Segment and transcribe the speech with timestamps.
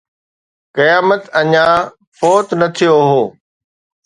[0.75, 1.67] قيامت اڃا
[2.17, 3.23] فوت نه ٿيو هو